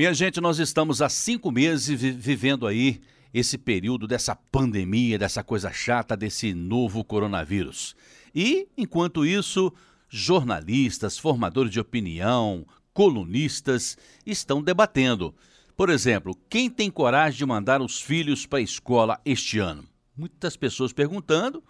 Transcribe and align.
Minha 0.00 0.14
gente, 0.14 0.40
nós 0.40 0.58
estamos 0.58 1.02
há 1.02 1.10
cinco 1.10 1.50
meses 1.50 2.00
vivendo 2.00 2.66
aí 2.66 3.02
esse 3.34 3.58
período 3.58 4.06
dessa 4.06 4.34
pandemia, 4.34 5.18
dessa 5.18 5.44
coisa 5.44 5.70
chata, 5.70 6.16
desse 6.16 6.54
novo 6.54 7.04
coronavírus. 7.04 7.94
E, 8.34 8.66
enquanto 8.78 9.26
isso, 9.26 9.70
jornalistas, 10.08 11.18
formadores 11.18 11.70
de 11.70 11.78
opinião, 11.78 12.66
colunistas 12.94 13.98
estão 14.24 14.62
debatendo. 14.62 15.34
Por 15.76 15.90
exemplo, 15.90 16.34
quem 16.48 16.70
tem 16.70 16.90
coragem 16.90 17.36
de 17.36 17.44
mandar 17.44 17.82
os 17.82 18.00
filhos 18.00 18.46
para 18.46 18.60
a 18.60 18.62
escola 18.62 19.20
este 19.22 19.58
ano? 19.58 19.84
Muitas 20.16 20.56
pessoas 20.56 20.94
perguntando, 20.94 21.62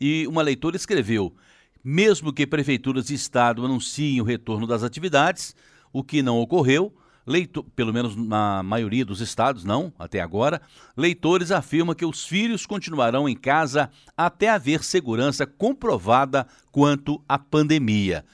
e 0.00 0.24
uma 0.28 0.42
leitora 0.42 0.76
escreveu: 0.76 1.34
mesmo 1.82 2.32
que 2.32 2.46
prefeituras 2.46 3.10
e 3.10 3.14
Estado 3.14 3.64
anunciem 3.64 4.20
o 4.20 4.24
retorno 4.24 4.68
das 4.68 4.84
atividades, 4.84 5.56
o 5.92 6.04
que 6.04 6.22
não 6.22 6.38
ocorreu, 6.38 6.96
Leitor, 7.26 7.64
pelo 7.76 7.92
menos 7.92 8.16
na 8.16 8.62
maioria 8.62 9.04
dos 9.04 9.20
estados, 9.20 9.64
não, 9.64 9.92
até 9.98 10.20
agora, 10.20 10.60
leitores 10.96 11.52
afirmam 11.52 11.94
que 11.94 12.04
os 12.04 12.24
filhos 12.24 12.66
continuarão 12.66 13.28
em 13.28 13.36
casa 13.36 13.90
até 14.16 14.48
haver 14.48 14.82
segurança 14.82 15.46
comprovada 15.46 16.46
quanto 16.70 17.22
à 17.28 17.38
pandemia. 17.38 18.24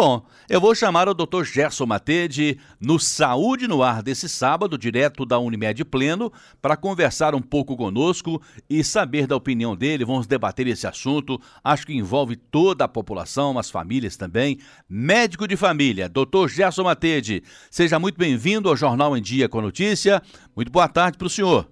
Bom, 0.00 0.22
eu 0.48 0.60
vou 0.60 0.76
chamar 0.76 1.08
o 1.08 1.12
Dr. 1.12 1.42
Gerson 1.42 1.84
Matede 1.84 2.60
no 2.80 3.00
Saúde 3.00 3.66
no 3.66 3.82
Ar 3.82 4.00
desse 4.00 4.28
sábado, 4.28 4.78
direto 4.78 5.26
da 5.26 5.40
Unimed 5.40 5.84
Pleno, 5.84 6.32
para 6.62 6.76
conversar 6.76 7.34
um 7.34 7.42
pouco 7.42 7.76
conosco 7.76 8.40
e 8.70 8.84
saber 8.84 9.26
da 9.26 9.34
opinião 9.34 9.74
dele. 9.74 10.04
Vamos 10.04 10.28
debater 10.28 10.68
esse 10.68 10.86
assunto. 10.86 11.40
Acho 11.64 11.84
que 11.84 11.96
envolve 11.96 12.36
toda 12.36 12.84
a 12.84 12.88
população, 12.88 13.58
as 13.58 13.72
famílias 13.72 14.16
também. 14.16 14.58
Médico 14.88 15.48
de 15.48 15.56
família, 15.56 16.08
Dr. 16.08 16.46
Gerson 16.46 16.84
Matede, 16.84 17.42
seja 17.68 17.98
muito 17.98 18.16
bem-vindo 18.16 18.68
ao 18.68 18.76
Jornal 18.76 19.16
em 19.16 19.20
Dia 19.20 19.48
com 19.48 19.58
a 19.58 19.62
Notícia. 19.62 20.22
Muito 20.54 20.70
boa 20.70 20.86
tarde 20.86 21.18
para 21.18 21.26
o 21.26 21.30
senhor. 21.30 21.66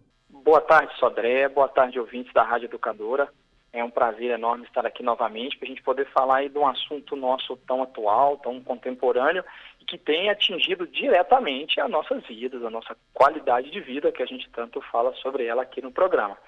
Boa 0.45 0.61
tarde, 0.61 0.93
Sodré. 0.99 1.49
Boa 1.49 1.69
tarde, 1.69 2.01
ouvintes 2.01 2.33
da 2.33 2.43
Rádio 2.43 2.67
Educadora. 2.67 3.29
É 3.77 3.85
um 3.85 3.91
prazer 3.91 4.31
enorme 4.31 4.65
estar 4.65 4.87
aqui 4.87 5.03
novamente 5.03 5.59
para 5.59 5.67
a 5.67 5.69
gente 5.69 5.83
poder 5.83 6.07
falar 6.07 6.37
aí 6.37 6.49
de 6.49 6.57
um 6.57 6.67
assunto 6.67 7.15
nosso 7.15 7.59
tão 7.69 7.83
atual, 7.83 8.39
tão 8.39 8.59
contemporâneo 8.59 9.45
e 9.79 9.85
que 9.85 9.99
tem 9.99 10.31
atingido 10.31 10.87
diretamente 10.87 11.79
as 11.79 11.91
nossas 11.91 12.27
vidas, 12.27 12.65
a 12.65 12.71
nossa 12.71 12.97
qualidade 13.13 13.71
de 13.71 13.79
vida, 13.79 14.11
que 14.11 14.23
a 14.23 14.27
gente 14.27 14.49
tanto 14.49 14.81
fala 14.81 15.13
sobre 15.17 15.45
ela 15.45 15.61
aqui 15.61 15.83
no 15.83 15.93
programa. 15.93 16.39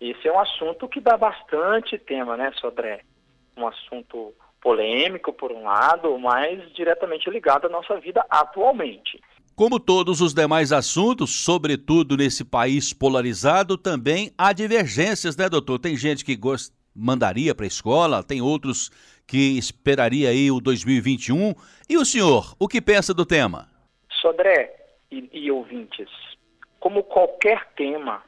Esse 0.00 0.26
é 0.26 0.32
um 0.32 0.40
assunto 0.40 0.88
que 0.88 1.02
dá 1.02 1.18
bastante 1.18 1.98
tema, 1.98 2.34
né, 2.34 2.50
Sodré? 2.52 3.02
Um 3.58 3.66
assunto 3.66 4.32
polêmico, 4.62 5.34
por 5.34 5.52
um 5.52 5.64
lado, 5.64 6.18
mas 6.18 6.72
diretamente 6.72 7.28
ligado 7.28 7.66
à 7.66 7.68
nossa 7.68 8.00
vida 8.00 8.24
atualmente. 8.30 9.20
Como 9.54 9.78
todos 9.78 10.20
os 10.20 10.32
demais 10.32 10.72
assuntos, 10.72 11.44
sobretudo 11.44 12.16
nesse 12.16 12.44
país 12.44 12.92
polarizado, 12.92 13.76
também 13.76 14.32
há 14.38 14.52
divergências, 14.52 15.36
né, 15.36 15.48
doutor? 15.48 15.78
Tem 15.78 15.96
gente 15.96 16.24
que 16.24 16.34
gost... 16.34 16.72
mandaria 16.94 17.54
para 17.54 17.66
a 17.66 17.68
escola, 17.68 18.22
tem 18.22 18.40
outros 18.40 18.90
que 19.26 19.58
esperaria 19.58 20.30
aí 20.30 20.50
o 20.50 20.60
2021. 20.60 21.54
E 21.88 21.96
o 21.96 22.04
senhor, 22.04 22.54
o 22.58 22.66
que 22.66 22.80
pensa 22.80 23.14
do 23.14 23.26
tema? 23.26 23.68
Sodré 24.20 24.74
e, 25.10 25.28
e 25.32 25.50
ouvintes, 25.50 26.08
como 26.80 27.02
qualquer 27.04 27.68
tema, 27.76 28.22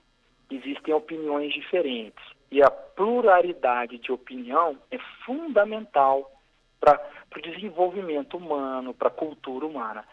existem 0.51 0.95
opiniões 0.95 1.53
diferentes. 1.53 2.23
E 2.51 2.63
a 2.63 2.71
pluralidade 2.71 3.99
de 3.99 4.13
opinião 4.13 4.79
é 4.91 4.99
fundamental 5.25 6.31
para 6.79 7.01
o 7.35 7.41
desenvolvimento 7.41 8.37
humano, 8.37 8.93
para 8.93 9.09
a 9.09 9.11
cultura 9.11 9.65
humana. 9.65 10.05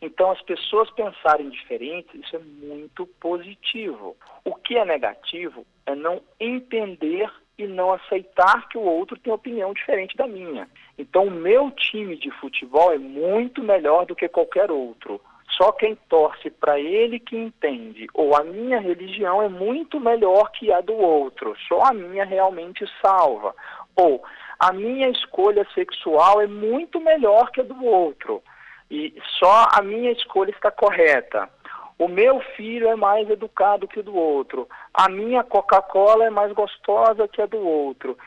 Então, 0.00 0.30
as 0.30 0.40
pessoas 0.42 0.90
pensarem 0.90 1.48
diferente, 1.48 2.20
isso 2.20 2.36
é 2.36 2.38
muito 2.38 3.06
positivo. 3.20 4.16
O 4.44 4.54
que 4.54 4.76
é 4.76 4.84
negativo 4.84 5.66
é 5.86 5.94
não 5.94 6.20
entender 6.38 7.30
e 7.58 7.66
não 7.66 7.92
aceitar 7.92 8.68
que 8.68 8.76
o 8.76 8.82
outro 8.82 9.18
tem 9.18 9.32
opinião 9.32 9.72
diferente 9.72 10.16
da 10.16 10.26
minha. 10.26 10.68
Então, 10.98 11.24
o 11.24 11.30
meu 11.30 11.70
time 11.70 12.16
de 12.16 12.30
futebol 12.32 12.92
é 12.92 12.98
muito 12.98 13.62
melhor 13.62 14.04
do 14.04 14.14
que 14.14 14.28
qualquer 14.28 14.70
outro. 14.70 15.20
Só 15.56 15.72
quem 15.72 15.94
torce 16.08 16.50
para 16.50 16.78
ele 16.78 17.18
que 17.18 17.34
entende. 17.34 18.06
Ou 18.12 18.36
a 18.36 18.44
minha 18.44 18.78
religião 18.78 19.40
é 19.40 19.48
muito 19.48 19.98
melhor 19.98 20.50
que 20.50 20.70
a 20.70 20.82
do 20.82 20.94
outro. 20.94 21.56
Só 21.66 21.84
a 21.84 21.94
minha 21.94 22.24
realmente 22.26 22.84
salva. 23.00 23.54
Ou 23.94 24.22
a 24.58 24.72
minha 24.72 25.08
escolha 25.08 25.66
sexual 25.74 26.42
é 26.42 26.46
muito 26.46 27.00
melhor 27.00 27.50
que 27.50 27.62
a 27.62 27.64
do 27.64 27.82
outro 27.82 28.42
e 28.90 29.14
só 29.38 29.68
a 29.72 29.82
minha 29.82 30.12
escolha 30.12 30.50
está 30.50 30.70
correta. 30.70 31.48
O 31.98 32.08
meu 32.08 32.40
filho 32.56 32.88
é 32.88 32.96
mais 32.96 33.28
educado 33.30 33.88
que 33.88 34.00
o 34.00 34.02
do 34.02 34.14
outro. 34.14 34.68
A 34.92 35.08
minha 35.08 35.42
Coca-Cola 35.42 36.26
é 36.26 36.30
mais 36.30 36.52
gostosa 36.52 37.26
que 37.26 37.40
a 37.40 37.46
do 37.46 37.58
outro. 37.58 38.18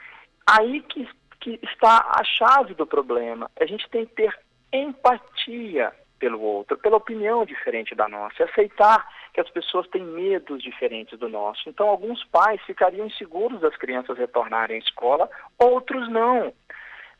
Aí 0.45 0.81
que, 0.81 1.07
que 1.39 1.59
está 1.63 2.09
a 2.09 2.23
chave 2.23 2.73
do 2.73 2.87
problema. 2.87 3.49
A 3.59 3.65
gente 3.65 3.87
tem 3.89 4.05
que 4.05 4.15
ter 4.15 4.39
empatia 4.73 5.91
pelo 6.19 6.41
outro, 6.41 6.77
pela 6.77 6.97
opinião 6.97 7.45
diferente 7.45 7.95
da 7.95 8.07
nossa, 8.07 8.43
aceitar 8.43 9.07
que 9.33 9.39
as 9.39 9.49
pessoas 9.49 9.87
têm 9.87 10.03
medos 10.03 10.61
diferentes 10.61 11.17
do 11.17 11.29
nosso. 11.29 11.69
Então, 11.69 11.87
alguns 11.87 12.23
pais 12.25 12.61
ficariam 12.63 13.07
inseguros 13.07 13.61
das 13.61 13.75
crianças 13.77 14.17
retornarem 14.17 14.75
à 14.75 14.79
escola, 14.79 15.29
outros 15.57 16.09
não. 16.09 16.53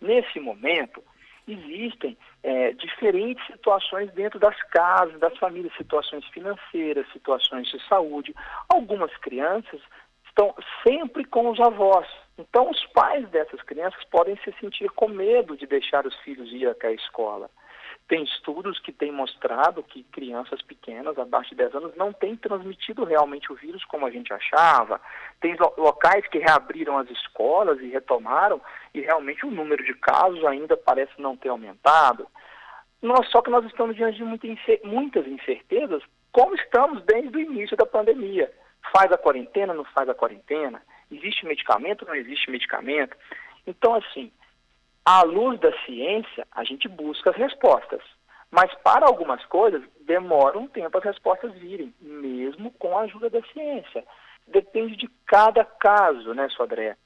Nesse 0.01 0.39
momento, 0.39 1.03
existem 1.51 2.17
é, 2.43 2.71
diferentes 2.73 3.45
situações 3.47 4.11
dentro 4.13 4.39
das 4.39 4.61
casas, 4.63 5.19
das 5.19 5.37
famílias, 5.37 5.75
situações 5.75 6.25
financeiras, 6.27 7.11
situações 7.11 7.67
de 7.67 7.79
saúde. 7.87 8.35
Algumas 8.67 9.15
crianças 9.17 9.81
estão 10.27 10.53
sempre 10.87 11.25
com 11.25 11.49
os 11.49 11.59
avós. 11.59 12.07
Então, 12.37 12.69
os 12.69 12.85
pais 12.87 13.27
dessas 13.29 13.61
crianças 13.63 14.01
podem 14.05 14.37
se 14.37 14.53
sentir 14.59 14.89
com 14.91 15.09
medo 15.09 15.57
de 15.57 15.67
deixar 15.67 16.05
os 16.05 16.15
filhos 16.19 16.51
ir 16.53 16.67
até 16.67 16.87
a 16.87 16.93
escola. 16.93 17.49
Tem 18.09 18.23
estudos 18.23 18.79
que 18.79 18.91
têm 18.91 19.11
mostrado 19.11 19.83
que 19.83 20.01
crianças 20.05 20.63
pequenas, 20.63 21.15
abaixo 21.19 21.51
de 21.51 21.57
10 21.57 21.75
anos, 21.75 21.95
não 21.95 22.11
têm 22.11 22.35
transmitido 22.35 23.03
realmente 23.03 23.53
o 23.53 23.55
vírus 23.55 23.85
como 23.85 24.03
a 24.03 24.09
gente 24.09 24.33
achava. 24.33 24.99
Tem 25.39 25.55
locais 25.77 26.27
que 26.27 26.39
reabriram 26.39 26.97
as 26.97 27.07
escolas 27.11 27.79
e 27.79 27.87
retomaram, 27.87 28.59
e 28.95 28.99
realmente 28.99 29.45
o 29.45 29.51
número 29.51 29.83
de 29.85 29.93
casos 29.93 30.43
ainda 30.43 30.75
parece 30.75 31.11
não 31.19 31.37
ter 31.37 31.49
aumentado. 31.49 32.27
Nós, 32.99 33.29
só 33.29 33.43
que 33.43 33.51
nós 33.51 33.63
estamos 33.65 33.95
diante 33.95 34.17
de 34.17 34.23
muitas 34.83 35.27
incertezas, 35.27 36.01
como 36.31 36.55
estamos 36.55 37.03
desde 37.03 37.37
o 37.37 37.39
início 37.39 37.77
da 37.77 37.85
pandemia. 37.85 38.51
Faz 38.91 39.11
a 39.11 39.19
quarentena, 39.19 39.71
não 39.71 39.85
faz 39.85 40.09
a 40.09 40.15
quarentena? 40.15 40.81
Existe 41.11 41.45
medicamento, 41.45 42.07
não 42.07 42.15
existe 42.15 42.49
medicamento? 42.49 43.15
Então, 43.67 43.93
assim, 43.93 44.31
à 45.05 45.23
luz 45.23 45.59
da 45.59 45.71
ciência, 45.85 46.47
a 46.51 46.63
gente 46.63 46.87
busca 46.87 47.31
as 47.31 47.35
respostas. 47.35 48.01
Mas 48.51 48.73
para 48.83 49.05
algumas 49.05 49.43
coisas, 49.45 49.81
demora 50.01 50.57
um 50.57 50.67
tempo 50.67 50.97
as 50.97 51.03
respostas 51.03 51.53
virem, 51.53 51.93
mesmo 52.01 52.71
com 52.71 52.97
a 52.97 53.01
ajuda 53.01 53.29
da 53.29 53.41
ciência. 53.53 54.03
Depende 54.47 54.95
de 54.95 55.07
cada 55.27 55.63
caso, 55.63 56.33
né, 56.33 56.49
Sodré? 56.49 56.97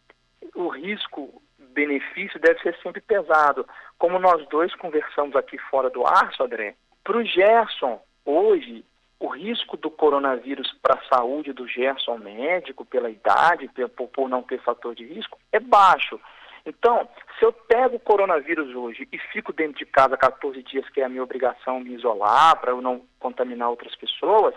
O 0.56 0.70
risco-benefício 0.70 2.40
deve 2.40 2.60
ser 2.62 2.78
sempre 2.82 3.02
pesado. 3.02 3.68
Como 3.98 4.20
nós 4.20 4.48
dois 4.48 4.74
conversamos 4.76 5.36
aqui 5.36 5.58
fora 5.70 5.90
do 5.90 6.06
ar, 6.08 6.34
Sodré, 6.34 6.76
para 7.04 7.18
o 7.18 7.26
Gerson, 7.26 8.02
hoje, 8.26 8.86
o 9.20 9.28
risco 9.28 9.76
do 9.76 9.92
coronavírus 9.92 10.74
para 10.82 11.00
a 11.00 11.16
saúde 11.16 11.52
do 11.52 11.68
Gerson 11.68 12.18
médico, 12.18 12.86
pela 12.86 13.10
idade, 13.10 13.70
por 14.14 14.30
não 14.30 14.42
ter 14.42 14.62
fator 14.62 14.96
de 14.96 15.06
risco, 15.06 15.38
é 15.52 15.60
baixo. 15.60 16.20
Então, 16.66 17.08
se 17.38 17.46
eu 17.46 17.52
pego 17.52 17.98
o 17.98 18.00
coronavírus 18.00 18.74
hoje 18.74 19.08
e 19.12 19.18
fico 19.18 19.52
dentro 19.52 19.78
de 19.78 19.86
casa 19.86 20.16
14 20.16 20.64
dias, 20.64 20.88
que 20.90 21.02
é 21.02 21.06
a 21.06 21.10
minha 21.10 21.24
obrigação 21.24 21.80
me 21.80 21.94
isolar 21.94 22.60
para 22.60 22.72
eu 22.72 22.82
não 22.82 23.02
contaminar 23.20 23.70
outras 23.70 23.96
pessoas, 23.96 24.56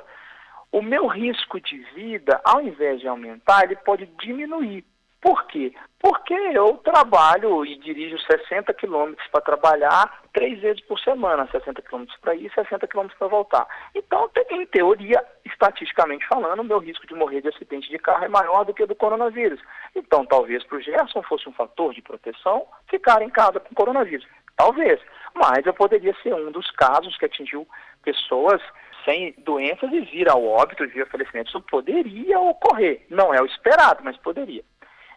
o 0.71 0.81
meu 0.83 1.07
risco 1.07 1.61
de 1.61 1.79
vida, 1.95 2.41
ao 2.45 2.61
invés 2.61 3.01
de 3.01 3.09
aumentar, 3.09 3.65
ele 3.65 3.77
pode 3.77 4.07
diminuir. 4.21 4.85
Por 5.21 5.47
quê? 5.47 5.75
Porque 5.99 6.35
eu 6.35 6.77
trabalho 6.79 7.65
e 7.65 7.77
dirijo 7.79 8.17
60 8.19 8.73
quilômetros 8.75 9.27
para 9.29 9.41
trabalhar 9.41 10.23
três 10.33 10.61
vezes 10.61 10.81
por 10.83 11.01
semana, 11.01 11.49
60 11.51 11.83
quilômetros 11.83 12.17
para 12.21 12.35
ir, 12.37 12.53
60 12.55 12.87
quilômetros 12.87 13.19
para 13.19 13.27
voltar. 13.27 13.67
Então, 13.95 14.31
em 14.51 14.67
teoria, 14.67 15.25
estatisticamente 15.57 16.27
falando, 16.29 16.61
o 16.61 16.65
meu 16.65 16.79
risco 16.79 17.07
de 17.07 17.15
morrer 17.15 17.41
de 17.41 17.49
acidente 17.49 17.89
de 17.89 17.99
carro 17.99 18.25
é 18.25 18.29
maior 18.29 18.65
do 18.65 18.75
que 18.75 18.83
o 18.83 18.87
do 18.87 18.95
coronavírus. 18.95 19.61
Então, 19.95 20.25
talvez 20.27 20.63
para 20.65 20.77
o 20.77 20.81
Gerson 20.81 21.23
fosse 21.23 21.49
um 21.49 21.53
fator 21.53 21.95
de 21.95 22.03
proteção 22.03 22.67
ficar 22.89 23.23
em 23.23 23.31
casa 23.31 23.59
com 23.59 23.75
coronavírus. 23.75 24.27
Talvez. 24.57 25.01
Mas 25.35 25.65
eu 25.67 25.75
poderia 25.75 26.15
ser 26.23 26.35
um 26.35 26.51
dos 26.51 26.71
casos 26.73 27.17
que 27.17 27.25
atingiu 27.25 27.67
pessoas 28.03 28.61
sem 29.05 29.35
doenças 29.39 29.91
e 29.93 30.01
vir 30.01 30.29
ao 30.29 30.45
óbito, 30.45 30.87
vir 30.89 31.03
ao 31.03 31.09
falecimento. 31.09 31.49
Isso 31.49 31.61
poderia 31.63 32.39
ocorrer. 32.39 33.07
Não 33.11 33.33
é 33.33 33.41
o 33.41 33.47
esperado, 33.47 34.01
mas 34.05 34.17
poderia. 34.19 34.63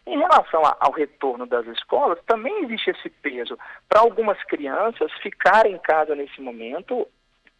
Em 0.05 0.17
relação 0.17 0.61
ao 0.79 0.91
retorno 0.91 1.45
das 1.45 1.67
escolas, 1.67 2.19
também 2.25 2.63
existe 2.63 2.91
esse 2.91 3.09
peso. 3.09 3.57
Para 3.87 4.01
algumas 4.01 4.41
crianças, 4.45 5.11
ficar 5.21 5.65
em 5.65 5.77
casa 5.77 6.15
nesse 6.15 6.41
momento 6.41 7.07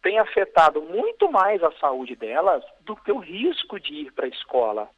tem 0.02 0.18
afetado 0.18 0.80
muito 0.82 1.30
mais 1.30 1.62
a 1.62 1.72
saúde 1.72 2.16
delas 2.16 2.64
do 2.80 2.96
que 2.96 3.12
o 3.12 3.18
risco 3.18 3.78
de 3.78 3.92
ir 3.94 4.12
para 4.12 4.26
a 4.26 4.30
escola. 4.30 4.88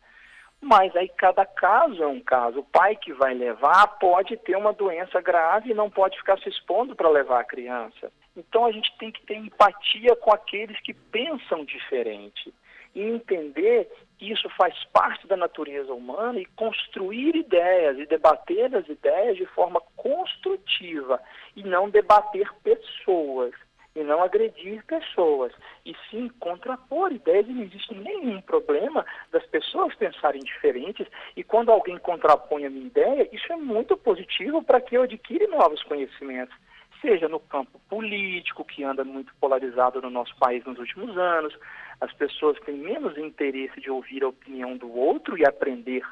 Mas 0.61 0.95
aí 0.95 1.09
cada 1.09 1.45
caso 1.45 2.03
é 2.03 2.07
um 2.07 2.21
caso. 2.21 2.61
O 2.61 2.65
pai 2.65 2.95
que 2.95 3.13
vai 3.13 3.35
levar 3.35 3.99
pode 3.99 4.37
ter 4.37 4.57
uma 4.57 4.73
doença 4.73 5.21
grave 5.21 5.71
e 5.71 5.75
não 5.75 5.91
pode 5.91 6.17
ficar 6.17 6.39
se 6.39 6.49
expondo 6.49 6.95
para 6.95 7.09
levar 7.09 7.41
a 7.41 7.45
criança. 7.45 8.13
Então 8.37 8.65
a 8.65 8.71
gente 8.71 8.97
tem 8.97 9.11
que 9.11 9.27
ter 9.27 9.35
empatia 9.35 10.15
com 10.17 10.33
aqueles 10.33 10.79
que 10.81 10.95
pensam 10.95 11.65
diferente 11.65 12.55
e 12.95 13.03
entender 13.03 13.91
que 14.19 14.31
isso 14.31 14.49
faz 14.51 14.73
parte 14.93 15.27
da 15.27 15.37
natureza 15.37 15.93
humana 15.93 16.39
e 16.39 16.47
construir 16.47 17.35
ideias 17.35 17.99
e 17.99 18.07
debater 18.07 18.75
as 18.75 18.89
ideias 18.89 19.37
de 19.37 19.47
forma 19.47 19.81
construtiva 19.97 21.21
e 21.57 21.65
não 21.65 21.91
debater 21.91 22.53
pessoas 22.63 23.53
e 23.95 24.03
não 24.03 24.23
agredir 24.23 24.85
pessoas, 24.87 25.53
e 25.85 25.95
sim 26.11 26.29
contrapor 26.41 27.13
ideias, 27.13 27.47
e 27.47 27.53
não 27.53 27.63
existe 27.63 27.95
nenhum 27.95 28.41
problema 28.41 29.05
das 29.31 29.45
pessoas 29.47 29.95
pensarem 29.95 30.41
diferentes, 30.41 31.07
e 31.37 31.45
quando 31.45 31.71
alguém 31.71 31.99
contrapõe 31.99 32.65
a 32.65 32.71
minha 32.71 32.87
ideia, 32.87 33.29
isso 33.33 33.53
é 33.53 33.57
muito 33.57 33.97
positivo 33.97 34.63
para 34.63 34.81
que 34.81 34.97
eu 34.97 35.03
adquira 35.03 35.47
novos 35.49 35.83
conhecimentos, 35.83 36.57
seja 37.01 37.29
no 37.29 37.41
campo 37.41 37.81
político, 37.89 38.65
que 38.65 38.85
anda 38.85 39.05
muito 39.05 39.35
polarizado 39.41 40.01
no 40.01 40.09
nosso 40.09 40.35
país 40.37 40.65
nos 40.65 40.79
últimos 40.79 41.19
anos, 41.19 41.55
as 42.01 42.13
pessoas 42.15 42.59
têm 42.61 42.77
menos 42.77 43.19
interesse 43.19 43.81
de 43.81 43.91
ouvir 43.91 44.23
a 44.23 44.29
opinião 44.29 44.77
do 44.77 44.91
outro 44.91 45.37
e 45.37 45.45
aprender, 45.45 46.03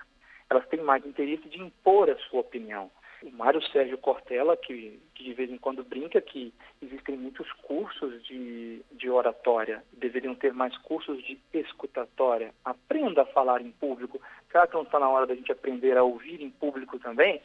elas 0.50 0.66
têm 0.68 0.82
mais 0.82 1.06
interesse 1.06 1.48
de 1.48 1.60
impor 1.60 2.10
a 2.10 2.16
sua 2.16 2.40
opinião 2.40 2.90
o 3.22 3.30
Mário 3.30 3.62
Sérgio 3.68 3.98
Cortella, 3.98 4.56
que, 4.56 5.00
que, 5.14 5.24
de 5.24 5.32
vez 5.34 5.50
em 5.50 5.58
quando 5.58 5.84
brinca 5.84 6.20
que 6.20 6.52
existem 6.80 7.16
muitos 7.16 7.50
cursos 7.62 8.22
de, 8.24 8.82
de 8.92 9.10
oratória, 9.10 9.82
deveriam 9.92 10.34
ter 10.34 10.52
mais 10.52 10.76
cursos 10.78 11.22
de 11.22 11.38
escutatória. 11.52 12.52
Aprenda 12.64 13.22
a 13.22 13.26
falar 13.26 13.60
em 13.60 13.70
público. 13.72 14.20
Será 14.50 14.66
que 14.66 14.74
não 14.74 14.82
está 14.82 14.98
na 14.98 15.08
hora 15.08 15.26
da 15.26 15.34
gente 15.34 15.52
aprender 15.52 15.96
a 15.96 16.02
ouvir 16.02 16.42
em 16.42 16.50
público 16.50 16.98
também? 16.98 17.40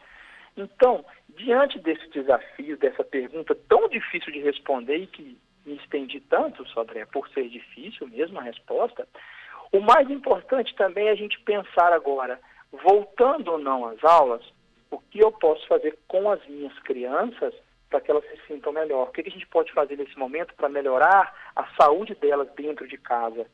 Então, 0.56 1.04
diante 1.30 1.80
desse 1.80 2.08
desafio, 2.10 2.78
dessa 2.78 3.04
pergunta 3.04 3.54
tão 3.68 3.90
difícil 3.90 4.32
de 4.32 4.40
responder 4.40 4.98
e 4.98 5.08
que 5.08 5.38
me 5.66 5.76
estendi 5.76 6.22
tanto, 6.22 6.66
Sodré, 6.70 7.06
por 7.06 7.28
ser 7.30 7.50
difícil 7.50 8.08
mesmo 8.08 8.40
a 8.40 8.44
resposta, 8.44 9.06
o 9.72 9.82
mais 9.82 10.10
importante 10.10 10.74
também 10.76 11.08
é 11.08 11.12
a 11.12 11.16
gente 11.16 11.40
pensar 11.42 11.92
agora, 11.92 12.40
voltando 12.72 13.52
ou 13.52 13.58
não 13.58 13.86
às 13.86 14.02
aulas, 14.04 14.44
o 14.96 15.02
que 15.12 15.20
eu 15.20 15.32
posso 15.32 15.68
fazer 15.68 15.98
com 16.08 16.30
as 16.32 16.46
minhas 16.48 16.78
crianças 16.80 17.54
para 17.90 18.00
que 18.00 18.10
elas 18.10 18.24
se 18.26 18.40
sintam 18.48 18.72
melhor? 18.72 19.10
O 19.10 19.12
que 19.12 19.22
a 19.22 19.30
gente 19.30 19.46
pode 19.48 19.72
fazer 19.74 19.98
nesse 19.98 20.18
momento 20.18 20.54
para 20.56 20.70
melhorar 20.70 21.34
a 21.56 21.68
saúde 21.76 22.16
delas 22.16 22.48
dentro 22.56 22.88
de 22.88 22.98
casa, 22.98 23.46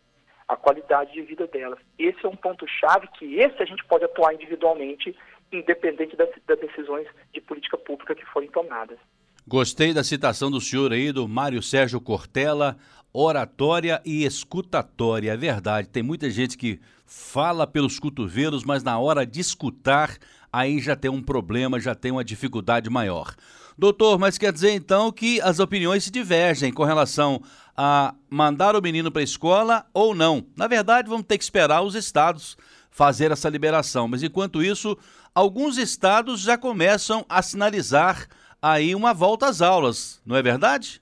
a 0.47 0.55
qualidade 0.55 1.13
de 1.13 1.21
vida 1.23 1.47
delas? 1.47 1.79
Esse 1.97 2.25
é 2.25 2.29
um 2.29 2.35
ponto-chave 2.35 3.07
que 3.17 3.39
esse 3.39 3.61
a 3.61 3.65
gente 3.65 3.83
pode 3.85 4.05
atuar 4.05 4.33
individualmente, 4.33 5.15
independente 5.51 6.15
das, 6.15 6.29
das 6.45 6.59
decisões 6.59 7.07
de 7.33 7.41
política 7.41 7.77
pública 7.77 8.13
que 8.13 8.25
forem 8.25 8.49
tomadas. 8.49 8.99
Gostei 9.47 9.93
da 9.93 10.03
citação 10.03 10.51
do 10.51 10.61
senhor 10.61 10.93
aí, 10.93 11.11
do 11.11 11.27
Mário 11.27 11.63
Sérgio 11.63 11.99
Cortella, 11.99 12.77
oratória 13.11 13.99
e 14.05 14.23
escutatória. 14.23 15.33
É 15.33 15.37
verdade, 15.37 15.89
tem 15.89 16.03
muita 16.03 16.29
gente 16.29 16.55
que 16.55 16.79
fala 17.05 17.67
pelos 17.67 17.99
cotovelos, 17.99 18.63
mas 18.63 18.83
na 18.83 18.97
hora 18.97 19.25
de 19.25 19.41
escutar 19.41 20.17
aí 20.51 20.79
já 20.79 20.95
tem 20.95 21.09
um 21.09 21.21
problema, 21.21 21.79
já 21.79 21.95
tem 21.95 22.11
uma 22.11 22.23
dificuldade 22.23 22.89
maior. 22.89 23.35
Doutor, 23.77 24.19
mas 24.19 24.37
quer 24.37 24.51
dizer 24.51 24.71
então 24.71 25.11
que 25.11 25.41
as 25.41 25.59
opiniões 25.59 26.03
se 26.03 26.11
divergem 26.11 26.73
com 26.73 26.83
relação 26.83 27.41
a 27.75 28.13
mandar 28.29 28.75
o 28.75 28.81
menino 28.81 29.11
para 29.11 29.21
a 29.21 29.23
escola 29.23 29.85
ou 29.93 30.13
não. 30.13 30.45
Na 30.55 30.67
verdade, 30.67 31.09
vamos 31.09 31.25
ter 31.25 31.37
que 31.37 31.43
esperar 31.43 31.81
os 31.81 31.95
estados 31.95 32.57
fazer 32.91 33.31
essa 33.31 33.49
liberação, 33.49 34.07
mas 34.07 34.21
enquanto 34.21 34.61
isso, 34.61 34.97
alguns 35.33 35.77
estados 35.77 36.41
já 36.41 36.57
começam 36.57 37.25
a 37.29 37.41
sinalizar 37.41 38.27
aí 38.61 38.93
uma 38.93 39.13
volta 39.13 39.47
às 39.47 39.61
aulas, 39.61 40.21
não 40.25 40.35
é 40.35 40.41
verdade? 40.43 41.01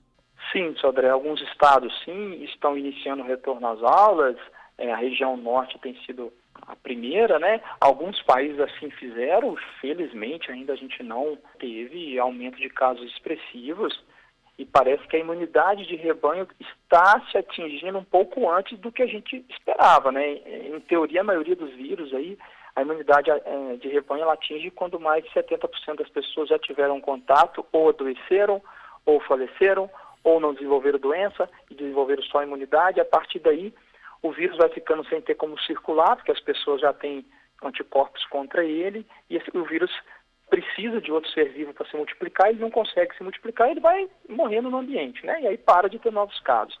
Sim, 0.52 0.74
Sodré, 0.80 1.10
alguns 1.10 1.40
estados 1.42 1.92
sim 2.04 2.42
estão 2.44 2.78
iniciando 2.78 3.22
o 3.22 3.26
retorno 3.26 3.66
às 3.66 3.82
aulas. 3.82 4.36
É, 4.78 4.90
a 4.92 4.96
região 4.96 5.36
norte 5.36 5.78
tem 5.78 5.94
sido 6.06 6.32
a 6.70 6.76
primeira, 6.76 7.38
né? 7.38 7.60
Alguns 7.80 8.22
países 8.22 8.60
assim 8.60 8.90
fizeram, 8.90 9.56
felizmente 9.80 10.52
ainda 10.52 10.72
a 10.72 10.76
gente 10.76 11.02
não 11.02 11.36
teve 11.58 12.18
aumento 12.18 12.56
de 12.58 12.68
casos 12.68 13.04
expressivos 13.10 14.00
e 14.56 14.64
parece 14.64 15.06
que 15.08 15.16
a 15.16 15.20
imunidade 15.20 15.86
de 15.86 15.96
rebanho 15.96 16.46
está 16.60 17.20
se 17.30 17.38
atingindo 17.38 17.98
um 17.98 18.04
pouco 18.04 18.48
antes 18.48 18.78
do 18.78 18.92
que 18.92 19.02
a 19.02 19.06
gente 19.06 19.44
esperava, 19.48 20.12
né? 20.12 20.32
Em 20.32 20.78
teoria, 20.80 21.22
a 21.22 21.24
maioria 21.24 21.56
dos 21.56 21.72
vírus 21.72 22.14
aí, 22.14 22.38
a 22.76 22.82
imunidade 22.82 23.30
eh, 23.30 23.76
de 23.80 23.88
rebanho 23.88 24.22
ela 24.22 24.34
atinge 24.34 24.70
quando 24.70 25.00
mais 25.00 25.24
de 25.24 25.30
70% 25.30 25.96
das 25.96 26.08
pessoas 26.10 26.48
já 26.50 26.58
tiveram 26.58 27.00
contato 27.00 27.66
ou 27.72 27.88
adoeceram 27.88 28.62
ou 29.04 29.18
faleceram 29.20 29.90
ou 30.22 30.38
não 30.38 30.54
desenvolveram 30.54 30.98
doença 30.98 31.48
e 31.70 31.74
desenvolveram 31.74 32.22
só 32.24 32.38
a 32.38 32.44
imunidade. 32.44 33.00
A 33.00 33.04
partir 33.04 33.40
daí, 33.40 33.72
o 34.22 34.32
vírus 34.32 34.56
vai 34.56 34.68
ficando 34.68 35.04
sem 35.08 35.20
ter 35.20 35.34
como 35.34 35.58
circular, 35.60 36.16
porque 36.16 36.32
as 36.32 36.40
pessoas 36.40 36.80
já 36.80 36.92
têm 36.92 37.24
anticorpos 37.62 38.24
contra 38.26 38.64
ele, 38.64 39.06
e 39.28 39.36
esse, 39.36 39.50
o 39.56 39.64
vírus 39.64 39.90
precisa 40.48 41.00
de 41.00 41.12
outro 41.12 41.30
ser 41.30 41.50
vivo 41.50 41.72
para 41.72 41.86
se 41.86 41.96
multiplicar, 41.96 42.48
ele 42.48 42.60
não 42.60 42.70
consegue 42.70 43.14
se 43.16 43.22
multiplicar, 43.22 43.70
ele 43.70 43.80
vai 43.80 44.08
morrendo 44.28 44.68
no 44.68 44.78
ambiente, 44.78 45.24
né? 45.24 45.40
E 45.42 45.46
aí 45.46 45.56
para 45.56 45.88
de 45.88 45.98
ter 45.98 46.10
novos 46.10 46.38
casos. 46.40 46.76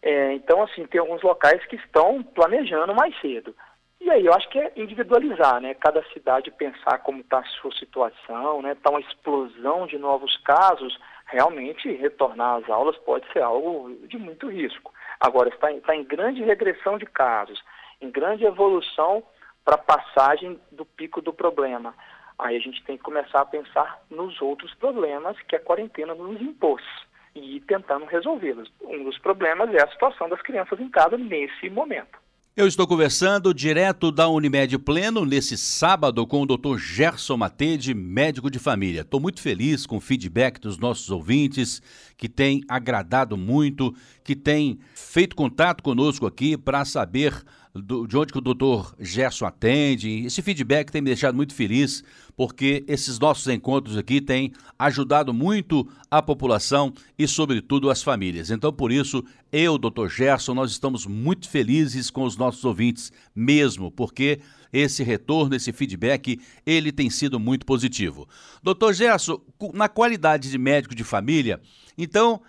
É, 0.00 0.32
então, 0.34 0.62
assim, 0.62 0.86
tem 0.86 1.00
alguns 1.00 1.22
locais 1.22 1.64
que 1.66 1.76
estão 1.76 2.22
planejando 2.22 2.94
mais 2.94 3.18
cedo. 3.20 3.54
E 4.00 4.08
aí 4.10 4.24
eu 4.24 4.32
acho 4.32 4.48
que 4.48 4.58
é 4.58 4.72
individualizar, 4.76 5.60
né? 5.60 5.74
Cada 5.74 6.02
cidade 6.12 6.52
pensar 6.52 6.98
como 6.98 7.20
está 7.20 7.40
a 7.40 7.44
sua 7.60 7.72
situação, 7.72 8.62
né? 8.62 8.72
Está 8.72 8.90
uma 8.90 9.00
explosão 9.00 9.88
de 9.88 9.98
novos 9.98 10.36
casos, 10.38 10.96
realmente 11.26 11.90
retornar 11.90 12.58
às 12.58 12.70
aulas 12.70 12.96
pode 12.98 13.30
ser 13.32 13.42
algo 13.42 13.90
de 14.06 14.16
muito 14.16 14.48
risco. 14.48 14.92
Agora, 15.20 15.48
está 15.48 15.72
em, 15.72 15.78
está 15.78 15.94
em 15.94 16.04
grande 16.04 16.42
regressão 16.42 16.98
de 16.98 17.06
casos, 17.06 17.62
em 18.00 18.10
grande 18.10 18.44
evolução 18.44 19.22
para 19.64 19.74
a 19.74 19.78
passagem 19.78 20.60
do 20.70 20.84
pico 20.84 21.20
do 21.20 21.32
problema. 21.32 21.94
Aí 22.38 22.56
a 22.56 22.60
gente 22.60 22.82
tem 22.84 22.96
que 22.96 23.02
começar 23.02 23.40
a 23.40 23.46
pensar 23.46 24.00
nos 24.08 24.40
outros 24.40 24.72
problemas 24.74 25.36
que 25.42 25.56
a 25.56 25.60
quarentena 25.60 26.14
nos 26.14 26.40
impôs 26.40 26.82
e 27.34 27.56
ir 27.56 27.60
tentando 27.60 28.04
resolvê-los. 28.06 28.72
Um 28.80 29.04
dos 29.04 29.18
problemas 29.18 29.74
é 29.74 29.82
a 29.82 29.90
situação 29.90 30.28
das 30.28 30.40
crianças 30.42 30.78
em 30.80 30.88
casa 30.88 31.16
nesse 31.16 31.68
momento. 31.68 32.18
Eu 32.58 32.66
estou 32.66 32.88
conversando 32.88 33.54
direto 33.54 34.10
da 34.10 34.28
Unimed 34.28 34.76
Pleno 34.80 35.24
nesse 35.24 35.56
sábado 35.56 36.26
com 36.26 36.42
o 36.42 36.44
Dr. 36.44 36.76
Gerson 36.76 37.36
Matede, 37.36 37.94
médico 37.94 38.50
de 38.50 38.58
família. 38.58 39.02
Estou 39.02 39.20
muito 39.20 39.40
feliz 39.40 39.86
com 39.86 39.98
o 39.98 40.00
feedback 40.00 40.58
dos 40.60 40.76
nossos 40.76 41.08
ouvintes, 41.08 41.80
que 42.16 42.28
tem 42.28 42.64
agradado 42.66 43.36
muito, 43.36 43.94
que 44.24 44.34
tem 44.34 44.80
feito 44.92 45.36
contato 45.36 45.84
conosco 45.84 46.26
aqui 46.26 46.56
para 46.56 46.84
saber 46.84 47.44
do, 47.82 48.06
de 48.06 48.16
onde 48.16 48.32
que 48.32 48.38
o 48.38 48.42
doutor 48.42 48.94
Gerson 48.98 49.46
atende. 49.46 50.24
Esse 50.24 50.42
feedback 50.42 50.90
tem 50.90 51.00
me 51.00 51.06
deixado 51.06 51.34
muito 51.34 51.54
feliz, 51.54 52.02
porque 52.36 52.84
esses 52.86 53.18
nossos 53.18 53.46
encontros 53.48 53.96
aqui 53.96 54.20
têm 54.20 54.52
ajudado 54.78 55.32
muito 55.32 55.88
a 56.10 56.22
população 56.22 56.92
e, 57.18 57.26
sobretudo, 57.26 57.90
as 57.90 58.02
famílias. 58.02 58.50
Então, 58.50 58.72
por 58.72 58.92
isso, 58.92 59.24
eu, 59.52 59.78
doutor 59.78 60.10
Gerson, 60.10 60.54
nós 60.54 60.70
estamos 60.70 61.06
muito 61.06 61.48
felizes 61.48 62.10
com 62.10 62.24
os 62.24 62.36
nossos 62.36 62.64
ouvintes 62.64 63.12
mesmo, 63.34 63.90
porque 63.90 64.40
esse 64.72 65.02
retorno, 65.02 65.54
esse 65.54 65.72
feedback, 65.72 66.40
ele 66.66 66.92
tem 66.92 67.08
sido 67.08 67.40
muito 67.40 67.64
positivo. 67.64 68.28
Doutor 68.62 68.92
Gerson, 68.92 69.40
na 69.72 69.88
qualidade 69.88 70.50
de 70.50 70.58
médico 70.58 70.94
de 70.94 71.04
família, 71.04 71.60
então 71.96 72.40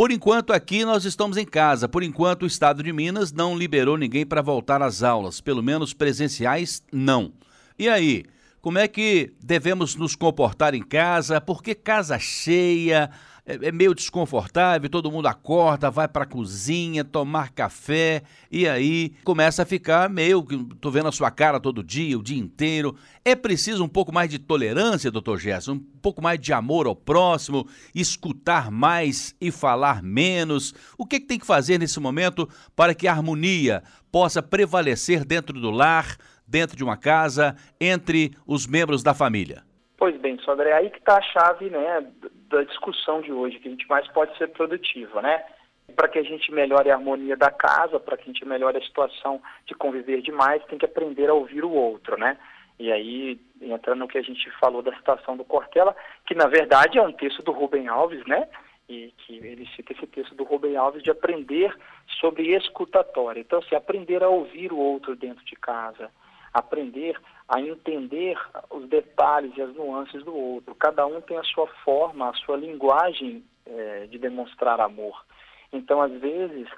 por 0.00 0.10
enquanto, 0.10 0.54
aqui 0.54 0.82
nós 0.82 1.04
estamos 1.04 1.36
em 1.36 1.44
casa. 1.44 1.86
Por 1.86 2.02
enquanto, 2.02 2.44
o 2.44 2.46
estado 2.46 2.82
de 2.82 2.90
Minas 2.90 3.32
não 3.32 3.54
liberou 3.54 3.98
ninguém 3.98 4.24
para 4.24 4.40
voltar 4.40 4.80
às 4.80 5.02
aulas, 5.02 5.42
pelo 5.42 5.62
menos 5.62 5.92
presenciais, 5.92 6.82
não. 6.90 7.34
E 7.78 7.86
aí, 7.86 8.24
como 8.62 8.78
é 8.78 8.88
que 8.88 9.34
devemos 9.44 9.94
nos 9.96 10.16
comportar 10.16 10.74
em 10.74 10.80
casa? 10.82 11.38
Por 11.38 11.62
que 11.62 11.74
casa 11.74 12.18
cheia? 12.18 13.10
É, 13.46 13.68
é 13.68 13.72
meio 13.72 13.94
desconfortável, 13.94 14.88
todo 14.88 15.10
mundo 15.10 15.26
acorda, 15.26 15.90
vai 15.90 16.08
para 16.08 16.24
a 16.24 16.26
cozinha 16.26 17.04
tomar 17.04 17.50
café 17.50 18.22
e 18.50 18.68
aí 18.68 19.10
começa 19.24 19.62
a 19.62 19.66
ficar 19.66 20.08
meio 20.08 20.42
que 20.42 20.56
tô 20.80 20.90
vendo 20.90 21.08
a 21.08 21.12
sua 21.12 21.30
cara 21.30 21.60
todo 21.60 21.82
dia, 21.82 22.18
o 22.18 22.22
dia 22.22 22.38
inteiro. 22.38 22.96
É 23.24 23.34
preciso 23.34 23.84
um 23.84 23.88
pouco 23.88 24.12
mais 24.12 24.30
de 24.30 24.38
tolerância, 24.38 25.10
doutor 25.10 25.38
Gerson, 25.38 25.72
um 25.72 26.00
pouco 26.02 26.22
mais 26.22 26.38
de 26.38 26.52
amor 26.52 26.86
ao 26.86 26.96
próximo, 26.96 27.66
escutar 27.94 28.70
mais 28.70 29.34
e 29.40 29.50
falar 29.50 30.02
menos. 30.02 30.74
O 30.96 31.06
que, 31.06 31.20
que 31.20 31.26
tem 31.26 31.38
que 31.38 31.46
fazer 31.46 31.78
nesse 31.78 32.00
momento 32.00 32.48
para 32.74 32.94
que 32.94 33.06
a 33.06 33.12
harmonia 33.12 33.82
possa 34.10 34.42
prevalecer 34.42 35.24
dentro 35.24 35.60
do 35.60 35.70
lar, 35.70 36.16
dentro 36.46 36.76
de 36.76 36.82
uma 36.82 36.96
casa, 36.96 37.54
entre 37.80 38.32
os 38.46 38.66
membros 38.66 39.02
da 39.02 39.14
família? 39.14 39.62
Pois 39.96 40.18
bem, 40.18 40.38
Sandra, 40.44 40.70
é 40.70 40.72
aí 40.72 40.90
que 40.90 40.98
está 40.98 41.18
a 41.18 41.22
chave 41.22 41.68
né, 41.68 42.06
da 42.50 42.62
discussão 42.64 43.22
de 43.22 43.32
hoje, 43.32 43.58
que 43.58 43.68
a 43.68 43.70
gente 43.70 43.88
mais 43.88 44.06
pode 44.08 44.36
ser 44.36 44.48
produtiva, 44.48 45.22
né? 45.22 45.42
para 45.90 46.08
que 46.08 46.18
a 46.18 46.22
gente 46.22 46.52
melhore 46.52 46.90
a 46.90 46.94
harmonia 46.94 47.36
da 47.36 47.50
casa, 47.50 47.98
para 47.98 48.16
que 48.16 48.24
a 48.24 48.32
gente 48.32 48.44
melhore 48.44 48.78
a 48.78 48.82
situação 48.82 49.40
de 49.66 49.74
conviver 49.74 50.22
demais, 50.22 50.64
tem 50.64 50.78
que 50.78 50.84
aprender 50.84 51.28
a 51.28 51.34
ouvir 51.34 51.64
o 51.64 51.70
outro, 51.70 52.16
né? 52.16 52.38
E 52.78 52.90
aí, 52.90 53.38
entrando 53.60 54.00
no 54.00 54.08
que 54.08 54.16
a 54.16 54.22
gente 54.22 54.50
falou 54.52 54.82
da 54.82 54.94
citação 54.96 55.36
do 55.36 55.44
Cortella, 55.44 55.94
que 56.26 56.34
na 56.34 56.46
verdade 56.46 56.98
é 56.98 57.02
um 57.02 57.12
texto 57.12 57.42
do 57.42 57.52
Rubem 57.52 57.88
Alves, 57.88 58.24
né? 58.26 58.48
E 58.88 59.12
que 59.18 59.36
ele 59.36 59.68
cita 59.76 59.92
esse 59.92 60.06
texto 60.06 60.34
do 60.34 60.44
Rubem 60.44 60.76
Alves 60.76 61.02
de 61.02 61.10
aprender 61.10 61.76
sobre 62.18 62.54
escutatória. 62.56 63.40
Então, 63.40 63.58
assim, 63.58 63.74
aprender 63.74 64.22
a 64.22 64.28
ouvir 64.28 64.72
o 64.72 64.78
outro 64.78 65.14
dentro 65.14 65.44
de 65.44 65.54
casa, 65.56 66.10
aprender 66.52 67.20
a 67.48 67.60
entender 67.60 68.38
os 68.70 68.88
detalhes 68.88 69.56
e 69.56 69.62
as 69.62 69.74
nuances 69.74 70.22
do 70.24 70.34
outro. 70.34 70.74
Cada 70.74 71.06
um 71.06 71.20
tem 71.20 71.36
a 71.36 71.44
sua 71.44 71.66
forma, 71.84 72.30
a 72.30 72.34
sua 72.34 72.56
linguagem 72.56 73.44
é, 73.66 74.06
de 74.06 74.18
demonstrar 74.18 74.80
amor. 74.80 75.24
Então, 75.72 76.00
às 76.00 76.12
vezes, 76.12 76.68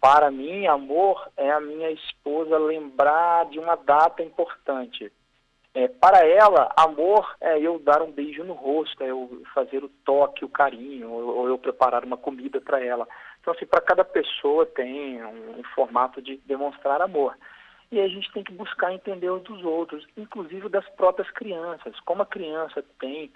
para 0.00 0.30
mim, 0.30 0.66
amor 0.66 1.30
é 1.36 1.50
a 1.50 1.60
minha 1.60 1.90
esposa 1.90 2.58
lembrar 2.58 3.46
de 3.46 3.58
uma 3.58 3.74
data 3.74 4.22
importante. 4.22 5.10
É, 5.74 5.88
para 5.88 6.24
ela, 6.24 6.72
amor 6.76 7.34
é 7.40 7.58
eu 7.58 7.80
dar 7.80 8.00
um 8.00 8.12
beijo 8.12 8.44
no 8.44 8.52
rosto, 8.52 9.02
é 9.02 9.10
eu 9.10 9.42
fazer 9.52 9.82
o 9.82 9.88
toque, 10.04 10.44
o 10.44 10.48
carinho, 10.48 11.10
ou, 11.10 11.36
ou 11.38 11.48
eu 11.48 11.58
preparar 11.58 12.04
uma 12.04 12.16
comida 12.16 12.60
para 12.60 12.82
ela. 12.84 13.08
Então, 13.40 13.52
assim, 13.52 13.66
para 13.66 13.80
cada 13.80 14.04
pessoa 14.04 14.64
tem 14.66 15.22
um, 15.24 15.58
um, 15.58 15.62
formato 15.74 16.22
de 16.22 16.36
demonstrar 16.46 17.02
amor. 17.02 17.36
E 17.90 18.00
a 18.00 18.08
gente 18.08 18.30
tem 18.32 18.42
que 18.42 18.52
buscar 18.52 18.92
entender 18.92 19.30
os 19.30 19.42
dos 19.42 19.64
outros, 19.64 20.06
inclusive 20.16 20.68
das 20.68 20.88
próprias 20.90 21.30
crianças. 21.30 21.98
Como 22.00 22.22
a 22.22 22.26
criança 22.26 22.84
tem 22.98 23.30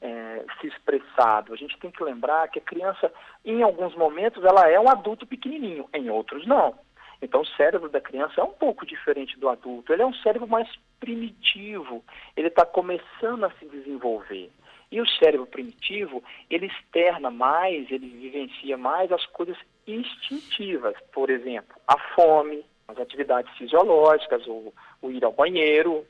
é, 0.00 0.44
se 0.60 0.66
expressado. 0.66 1.52
A 1.52 1.56
gente 1.56 1.78
tem 1.78 1.90
que 1.90 2.04
lembrar 2.04 2.48
que 2.48 2.58
a 2.58 2.62
criança, 2.62 3.10
em 3.44 3.62
alguns 3.62 3.94
momentos, 3.96 4.44
ela 4.44 4.68
é 4.68 4.78
um 4.78 4.88
adulto 4.88 5.26
pequenininho, 5.26 5.88
em 5.94 6.10
outros 6.10 6.46
não. 6.46 6.74
Então, 7.22 7.40
o 7.40 7.46
cérebro 7.46 7.88
da 7.88 8.02
criança 8.02 8.40
é 8.40 8.44
um 8.44 8.52
pouco 8.52 8.84
diferente 8.84 9.38
do 9.38 9.48
adulto. 9.48 9.92
Ele 9.92 10.02
é 10.02 10.06
um 10.06 10.14
cérebro 10.14 10.46
mais 10.46 10.68
primitivo. 11.00 12.04
Ele 12.36 12.48
está 12.48 12.66
começando 12.66 13.44
a 13.44 13.50
se 13.52 13.64
desenvolver. 13.64 14.50
E 14.92 15.00
o 15.00 15.08
cérebro 15.08 15.46
primitivo, 15.46 16.22
ele 16.50 16.66
externa 16.66 17.30
mais, 17.30 17.90
ele 17.90 18.08
vivencia 18.08 18.76
mais 18.76 19.10
as 19.10 19.24
coisas 19.26 19.56
instintivas. 19.86 20.94
Por 21.12 21.30
exemplo, 21.30 21.74
a 21.88 21.98
fome, 22.14 22.64
as 22.88 22.98
atividades 22.98 23.52
fisiológicas, 23.56 24.46
o, 24.46 24.72
o 25.00 25.10
ir 25.10 25.24
ao 25.24 25.32
banheiro, 25.32 26.04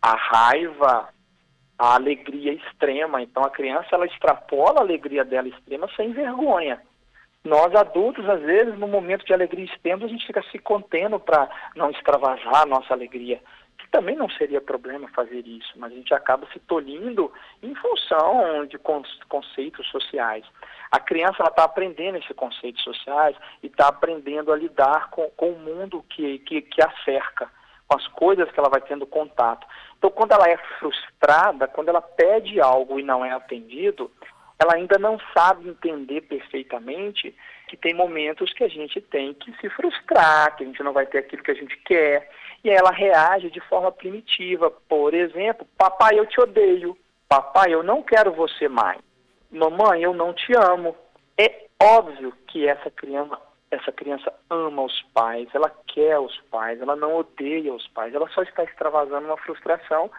a 0.00 0.14
raiva, 0.14 1.08
a 1.78 1.94
alegria 1.94 2.52
extrema. 2.52 3.22
Então, 3.22 3.42
a 3.42 3.50
criança, 3.50 3.88
ela 3.92 4.06
extrapola 4.06 4.80
a 4.80 4.82
alegria 4.82 5.24
dela 5.24 5.48
extrema 5.48 5.88
sem 5.96 6.12
vergonha. 6.12 6.80
Nós 7.44 7.74
adultos, 7.74 8.26
às 8.26 8.40
vezes, 8.40 8.78
no 8.78 8.88
momento 8.88 9.26
de 9.26 9.34
alegria 9.34 9.66
extrema, 9.66 10.06
a 10.06 10.08
gente 10.08 10.26
fica 10.26 10.42
se 10.50 10.58
contendo 10.58 11.20
para 11.20 11.46
não 11.76 11.90
extravasar 11.90 12.62
a 12.62 12.66
nossa 12.66 12.94
alegria. 12.94 13.38
Que 13.76 13.86
também 13.90 14.16
não 14.16 14.30
seria 14.30 14.62
problema 14.62 15.08
fazer 15.08 15.46
isso, 15.46 15.72
mas 15.76 15.92
a 15.92 15.94
gente 15.94 16.14
acaba 16.14 16.46
se 16.54 16.58
tolhindo 16.60 17.30
em 17.62 17.74
função 17.74 18.64
de 18.64 18.78
conceitos 19.28 19.86
sociais. 19.90 20.42
A 20.90 20.98
criança 20.98 21.42
está 21.42 21.64
aprendendo 21.64 22.16
esses 22.16 22.34
conceitos 22.34 22.82
sociais 22.82 23.36
e 23.62 23.66
está 23.66 23.88
aprendendo 23.88 24.50
a 24.50 24.56
lidar 24.56 25.10
com, 25.10 25.28
com 25.36 25.50
o 25.50 25.58
mundo 25.58 26.02
que, 26.08 26.38
que, 26.38 26.62
que 26.62 26.82
a 26.82 26.90
cerca, 27.04 27.50
com 27.86 27.98
as 27.98 28.06
coisas 28.08 28.50
que 28.50 28.58
ela 28.58 28.70
vai 28.70 28.80
tendo 28.80 29.06
contato. 29.06 29.66
Então, 29.98 30.10
quando 30.10 30.32
ela 30.32 30.48
é 30.48 30.56
frustrada, 30.78 31.68
quando 31.68 31.90
ela 31.90 32.00
pede 32.00 32.58
algo 32.58 32.98
e 32.98 33.02
não 33.02 33.22
é 33.22 33.32
atendido, 33.32 34.10
ela 34.58 34.74
ainda 34.74 34.98
não 34.98 35.18
sabe 35.36 35.68
entender 35.68 36.22
perfeitamente 36.22 37.34
que 37.68 37.76
tem 37.76 37.94
momentos 37.94 38.52
que 38.52 38.62
a 38.62 38.68
gente 38.68 39.00
tem 39.00 39.34
que 39.34 39.52
se 39.60 39.68
frustrar, 39.70 40.54
que 40.56 40.62
a 40.62 40.66
gente 40.66 40.82
não 40.82 40.92
vai 40.92 41.06
ter 41.06 41.18
aquilo 41.18 41.42
que 41.42 41.50
a 41.50 41.54
gente 41.54 41.76
quer, 41.78 42.30
e 42.62 42.70
ela 42.70 42.90
reage 42.90 43.50
de 43.50 43.60
forma 43.60 43.90
primitiva. 43.90 44.70
Por 44.88 45.12
exemplo, 45.12 45.66
papai, 45.76 46.18
eu 46.18 46.26
te 46.26 46.40
odeio. 46.40 46.96
Papai, 47.28 47.74
eu 47.74 47.82
não 47.82 48.02
quero 48.02 48.32
você 48.32 48.68
mais. 48.68 49.00
Mamãe, 49.50 50.02
eu 50.02 50.14
não 50.14 50.32
te 50.32 50.52
amo. 50.56 50.94
É 51.38 51.66
óbvio 51.82 52.32
que 52.46 52.66
essa 52.66 52.90
criança, 52.90 53.38
essa 53.70 53.90
criança 53.90 54.32
ama 54.48 54.82
os 54.82 55.02
pais, 55.12 55.48
ela 55.52 55.70
quer 55.86 56.18
os 56.18 56.36
pais, 56.50 56.80
ela 56.80 56.94
não 56.94 57.16
odeia 57.16 57.72
os 57.72 57.86
pais, 57.88 58.14
ela 58.14 58.28
só 58.28 58.42
está 58.42 58.62
extravasando 58.62 59.26
uma 59.26 59.36
frustração 59.36 60.10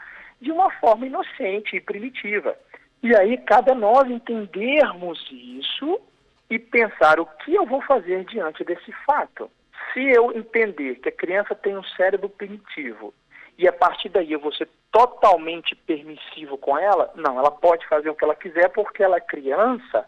de 0.41 0.51
uma 0.51 0.69
forma 0.79 1.05
inocente 1.05 1.75
e 1.75 1.81
primitiva. 1.81 2.57
E 3.03 3.15
aí 3.15 3.37
cabe 3.37 3.71
a 3.71 3.75
nós 3.75 4.09
entendermos 4.09 5.19
isso 5.31 5.99
e 6.49 6.59
pensar 6.59 7.19
o 7.19 7.25
que 7.25 7.53
eu 7.53 7.65
vou 7.65 7.81
fazer 7.81 8.25
diante 8.25 8.63
desse 8.63 8.91
fato. 9.05 9.49
Se 9.93 10.01
eu 10.01 10.35
entender 10.35 10.95
que 10.95 11.09
a 11.09 11.11
criança 11.11 11.55
tem 11.55 11.77
um 11.77 11.83
cérebro 11.83 12.29
primitivo 12.29 13.13
e 13.57 13.67
a 13.67 13.73
partir 13.73 14.09
daí 14.09 14.31
eu 14.31 14.39
vou 14.39 14.53
ser 14.53 14.67
totalmente 14.91 15.75
permissivo 15.75 16.57
com 16.57 16.77
ela, 16.77 17.11
não, 17.15 17.37
ela 17.37 17.51
pode 17.51 17.87
fazer 17.87 18.09
o 18.09 18.15
que 18.15 18.23
ela 18.23 18.35
quiser 18.35 18.69
porque 18.69 19.03
ela 19.03 19.17
é 19.17 19.21
criança, 19.21 20.05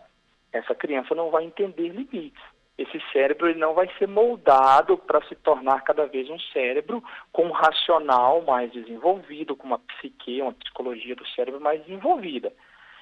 essa 0.51 0.75
criança 0.75 1.15
não 1.15 1.29
vai 1.29 1.43
entender 1.43 1.89
limites. 1.89 2.41
Esse 2.77 3.01
cérebro 3.11 3.49
ele 3.49 3.59
não 3.59 3.73
vai 3.73 3.89
ser 3.97 4.07
moldado 4.07 4.97
para 4.99 5.21
se 5.27 5.35
tornar 5.35 5.81
cada 5.81 6.05
vez 6.05 6.29
um 6.29 6.39
cérebro 6.53 7.03
com 7.31 7.45
um 7.45 7.51
racional 7.51 8.43
mais 8.43 8.71
desenvolvido, 8.71 9.55
com 9.55 9.65
uma 9.65 9.79
psique, 9.79 10.41
uma 10.41 10.53
psicologia 10.53 11.15
do 11.15 11.27
cérebro 11.29 11.59
mais 11.59 11.81
desenvolvida. 11.81 12.53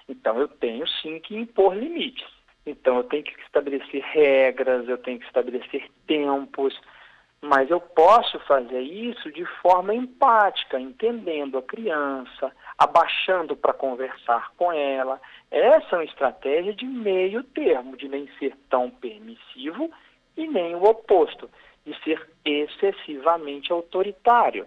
Então 0.08 0.40
eu 0.40 0.48
tenho 0.48 0.88
sim 0.88 1.20
que 1.20 1.36
impor 1.36 1.76
limites. 1.76 2.28
Então 2.66 2.98
eu 2.98 3.04
tenho 3.04 3.24
que 3.24 3.40
estabelecer 3.42 4.02
regras, 4.02 4.88
eu 4.88 4.98
tenho 4.98 5.20
que 5.20 5.26
estabelecer 5.26 5.90
tempos, 6.08 6.80
mas 7.42 7.70
eu 7.70 7.80
posso 7.80 8.40
fazer 8.40 8.82
isso 8.82 9.32
de 9.32 9.46
forma 9.62 9.94
empática, 9.94 10.80
entendendo 10.80 11.60
a 11.60 11.62
criança, 11.62 12.52
abaixando 12.78 13.56
para 13.56 13.72
conversar 13.72 14.52
com 14.58 14.72
ela. 14.72 15.22
Essa 15.52 15.96
é 15.96 16.00
uma 16.00 16.06
estratégia 16.06 16.74
de 16.74 16.86
meio 16.86 17.44
termo, 17.44 17.96
de 17.96 18.08
nem 18.08 18.28
ser 18.40 18.56
tão 18.68 18.90
permissivo 18.90 19.92
e 20.36 20.48
nem 20.48 20.76
o 20.76 20.84
oposto, 20.84 21.50
de 21.86 21.96
ser 22.04 22.28
excessivamente 22.44 23.72
autoritário. 23.72 24.66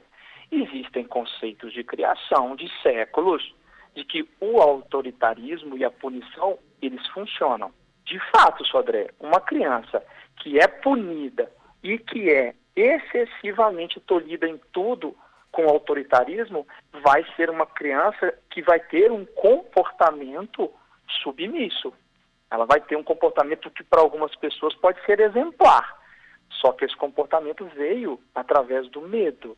Existem 0.51 1.05
conceitos 1.05 1.73
de 1.73 1.83
criação 1.83 2.55
de 2.55 2.71
séculos 2.81 3.53
de 3.99 4.05
que 4.05 4.29
o 4.41 4.61
autoritarismo 4.61 5.77
e 5.77 5.85
a 5.85 5.91
punição, 5.91 6.57
eles 6.81 7.05
funcionam. 7.09 7.73
De 8.05 8.19
fato, 8.31 8.65
Sodré, 8.65 9.11
uma 9.19 9.41
criança 9.41 10.01
que 10.37 10.57
é 10.57 10.69
punida 10.69 11.51
e 11.83 11.99
que 11.99 12.31
é 12.31 12.55
excessivamente 12.77 13.99
tolhida 13.99 14.47
em 14.47 14.57
tudo 14.73 15.17
com 15.51 15.69
autoritarismo, 15.69 16.65
vai 17.03 17.27
ser 17.35 17.51
uma 17.51 17.67
criança 17.67 18.33
que 18.51 18.63
vai 18.63 18.79
ter 18.79 19.11
um 19.11 19.25
comportamento 19.25 20.71
submisso. 21.21 21.93
Ela 22.49 22.67
vai 22.67 22.81
ter 22.81 22.95
um 22.95 23.03
comportamento 23.03 23.69
que 23.69 23.83
para 23.83 24.01
algumas 24.01 24.35
pessoas 24.37 24.77
pode 24.77 25.05
ser 25.05 25.19
exemplar. 25.19 25.99
Só 26.61 26.71
que 26.71 26.85
esse 26.85 26.97
comportamento 26.97 27.67
veio 27.75 28.21
através 28.33 28.89
do 28.91 29.01
medo. 29.01 29.57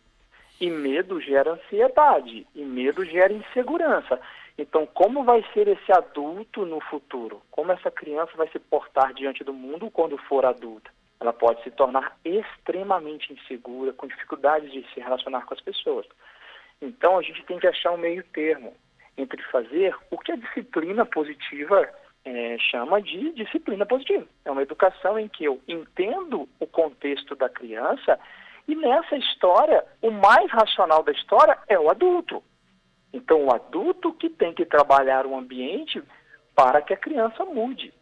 E 0.60 0.68
medo 0.68 1.20
gera 1.20 1.52
ansiedade, 1.52 2.46
e 2.54 2.62
medo 2.62 3.04
gera 3.04 3.32
insegurança. 3.32 4.20
Então, 4.58 4.86
como 4.86 5.24
vai 5.24 5.42
ser 5.54 5.68
esse 5.68 5.90
adulto 5.90 6.66
no 6.66 6.80
futuro? 6.80 7.40
Como 7.50 7.72
essa 7.72 7.90
criança 7.90 8.32
vai 8.36 8.46
se 8.48 8.58
portar 8.58 9.14
diante 9.14 9.42
do 9.42 9.54
mundo 9.54 9.90
quando 9.90 10.18
for 10.18 10.44
adulta? 10.44 10.90
Ela 11.18 11.32
pode 11.32 11.62
se 11.62 11.70
tornar 11.70 12.14
extremamente 12.24 13.32
insegura, 13.32 13.92
com 13.94 14.06
dificuldades 14.06 14.70
de 14.70 14.86
se 14.92 15.00
relacionar 15.00 15.46
com 15.46 15.54
as 15.54 15.60
pessoas. 15.60 16.06
Então, 16.80 17.18
a 17.18 17.22
gente 17.22 17.42
tem 17.44 17.58
que 17.58 17.66
achar 17.66 17.92
um 17.92 17.96
meio 17.96 18.22
termo 18.24 18.74
entre 19.16 19.42
fazer 19.44 19.94
o 20.10 20.18
que 20.18 20.32
a 20.32 20.36
disciplina 20.36 21.06
positiva 21.06 21.88
é, 22.24 22.56
chama 22.58 23.00
de 23.00 23.32
disciplina 23.32 23.86
positiva. 23.86 24.26
É 24.44 24.50
uma 24.50 24.62
educação 24.62 25.18
em 25.18 25.28
que 25.28 25.44
eu 25.44 25.60
entendo 25.66 26.48
o 26.58 26.66
contexto 26.66 27.34
da 27.34 27.48
criança 27.48 28.18
e 28.70 28.74
nessa 28.76 29.16
história, 29.16 29.84
o 30.00 30.12
mais 30.12 30.48
racional 30.52 31.02
da 31.02 31.10
história 31.10 31.58
é 31.66 31.76
o 31.76 31.90
adulto. 31.90 32.40
Então, 33.12 33.46
o 33.46 33.52
adulto 33.52 34.12
que 34.12 34.30
tem 34.30 34.54
que 34.54 34.64
trabalhar 34.64 35.26
o 35.26 35.36
ambiente 35.36 36.00
para 36.54 36.80
que 36.80 36.94
a 36.94 36.96
criança 36.96 37.44
mude. 37.44 37.92